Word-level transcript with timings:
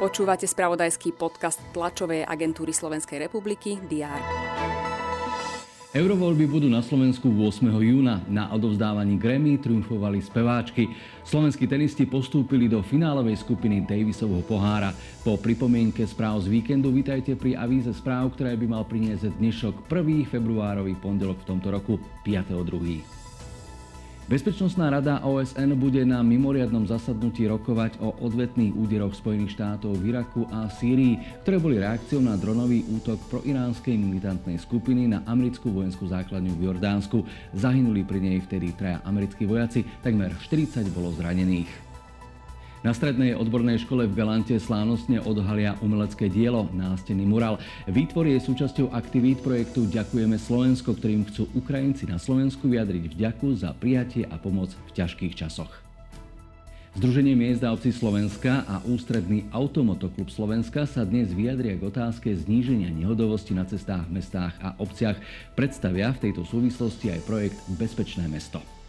Počúvate 0.00 0.48
spravodajský 0.48 1.12
podcast 1.12 1.60
tlačovej 1.76 2.24
agentúry 2.24 2.72
Slovenskej 2.72 3.28
republiky 3.28 3.76
DR. 3.84 4.20
Eurovoľby 5.90 6.46
budú 6.48 6.68
na 6.72 6.80
Slovensku 6.80 7.28
8. 7.28 7.66
júna. 7.68 8.24
Na 8.30 8.48
odovzdávaní 8.54 9.18
Grammy 9.20 9.58
triumfovali 9.60 10.22
speváčky. 10.24 10.88
Slovenskí 11.26 11.68
tenisti 11.68 12.08
postúpili 12.08 12.70
do 12.70 12.80
finálovej 12.80 13.42
skupiny 13.42 13.84
Davisovho 13.84 14.40
pohára. 14.46 14.96
Po 15.20 15.36
pripomienke 15.36 16.06
správ 16.08 16.46
z 16.46 16.48
víkendu 16.48 16.94
vítajte 16.94 17.36
pri 17.36 17.58
avíze 17.58 17.92
správ, 17.92 18.32
ktoré 18.38 18.56
by 18.56 18.66
mal 18.70 18.88
priniesť 18.88 19.36
dnešok 19.36 19.84
1. 19.90 20.32
februárový 20.32 20.96
pondelok 20.96 21.42
v 21.42 21.48
tomto 21.58 21.68
roku 21.74 21.98
5.2. 22.24 23.19
Bezpečnostná 24.28 24.92
rada 24.92 25.24
OSN 25.24 25.76
bude 25.80 26.04
na 26.04 26.20
mimoriadnom 26.20 26.84
zasadnutí 26.84 27.48
rokovať 27.48 28.00
o 28.04 28.16
odvetných 28.20 28.76
úderoch 28.76 29.16
Spojených 29.16 29.56
štátov 29.56 29.96
v 29.96 30.12
Iraku 30.12 30.44
a 30.52 30.68
Sýrii, 30.68 31.20
ktoré 31.44 31.56
boli 31.56 31.80
reakciou 31.80 32.20
na 32.20 32.36
dronový 32.36 32.84
útok 32.88 33.16
proiránskej 33.32 33.96
militantnej 33.96 34.60
skupiny 34.60 35.10
na 35.10 35.24
americkú 35.26 35.74
vojenskú 35.74 36.06
základňu 36.06 36.52
v 36.56 36.64
Jordánsku. 36.68 37.18
Zahynuli 37.56 38.06
pri 38.06 38.20
nej 38.20 38.38
vtedy 38.44 38.76
traja 38.76 39.00
americkí 39.02 39.48
vojaci, 39.48 39.84
takmer 40.04 40.32
40 40.36 40.88
bolo 40.94 41.10
zranených. 41.16 41.89
Na 42.80 42.96
strednej 42.96 43.36
odbornej 43.36 43.84
škole 43.84 44.08
v 44.08 44.16
Galante 44.16 44.56
slávnostne 44.56 45.20
odhalia 45.20 45.76
umelecké 45.84 46.32
dielo, 46.32 46.64
nástený 46.72 47.28
mural. 47.28 47.60
Výtvor 47.84 48.24
je 48.24 48.40
súčasťou 48.40 48.96
aktivít 48.96 49.44
projektu 49.44 49.84
Ďakujeme 49.84 50.40
Slovensko, 50.40 50.96
ktorým 50.96 51.28
chcú 51.28 51.44
Ukrajinci 51.52 52.08
na 52.08 52.16
Slovensku 52.16 52.72
vyjadriť 52.72 53.12
vďaku 53.12 53.52
za 53.60 53.76
prijatie 53.76 54.24
a 54.24 54.40
pomoc 54.40 54.72
v 54.88 54.90
ťažkých 54.96 55.36
časoch. 55.36 55.68
Združenie 56.96 57.36
miest 57.36 57.60
a 57.60 57.76
obcí 57.76 57.92
Slovenska 57.92 58.64
a 58.64 58.80
ústredný 58.88 59.44
Automotoklub 59.52 60.32
Slovenska 60.32 60.88
sa 60.88 61.04
dnes 61.04 61.36
vyjadria 61.36 61.76
k 61.76 61.84
otázke 61.84 62.32
zníženia 62.32 62.88
nehodovosti 62.96 63.52
na 63.52 63.68
cestách, 63.68 64.08
mestách 64.08 64.56
a 64.64 64.72
obciach. 64.80 65.20
Predstavia 65.52 66.16
v 66.16 66.32
tejto 66.32 66.48
súvislosti 66.48 67.12
aj 67.12 67.28
projekt 67.28 67.60
Bezpečné 67.76 68.24
mesto 68.24 68.79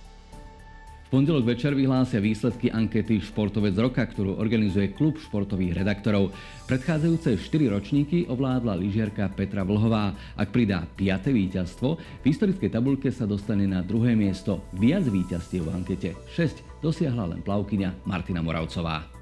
pondelok 1.11 1.43
večer 1.43 1.75
vyhlásia 1.75 2.23
výsledky 2.23 2.71
ankety 2.71 3.19
Športovec 3.19 3.75
roka, 3.75 3.99
ktorú 4.07 4.39
organizuje 4.39 4.95
klub 4.95 5.19
športových 5.19 5.83
redaktorov. 5.83 6.31
Predchádzajúce 6.71 7.35
4 7.35 7.75
ročníky 7.75 8.17
ovládla 8.31 8.79
lyžiarka 8.79 9.27
Petra 9.35 9.67
Vlhová. 9.67 10.15
Ak 10.39 10.55
pridá 10.55 10.87
5. 10.95 11.35
víťazstvo, 11.35 11.99
v 11.99 12.25
historickej 12.25 12.71
tabulke 12.71 13.11
sa 13.11 13.27
dostane 13.27 13.67
na 13.67 13.83
druhé 13.83 14.15
miesto. 14.15 14.63
Viac 14.79 15.03
víťazstiev 15.03 15.67
v 15.67 15.73
ankete 15.75 16.09
6 16.31 16.79
dosiahla 16.79 17.35
len 17.35 17.43
plavkyňa 17.43 18.07
Martina 18.07 18.39
Moravcová. 18.39 19.20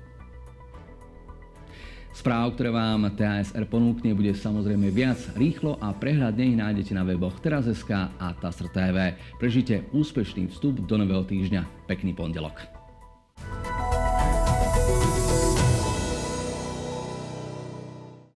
Správ, 2.10 2.58
ktoré 2.58 2.74
vám 2.74 3.14
TASR 3.14 3.70
ponúkne, 3.70 4.18
bude 4.18 4.34
samozrejme 4.34 4.90
viac. 4.90 5.22
Rýchlo 5.38 5.78
a 5.78 5.94
prehľadne 5.94 6.44
ich 6.44 6.58
nájdete 6.58 6.92
na 6.98 7.06
weboch 7.06 7.38
teraz.sk 7.40 7.92
a 8.18 8.28
TASR 8.34 8.68
TV. 8.74 9.14
Prežite 9.38 9.88
úspešný 9.94 10.50
vstup 10.50 10.84
do 10.84 10.96
nového 10.98 11.22
týždňa. 11.24 11.86
Pekný 11.86 12.18
pondelok. 12.18 12.79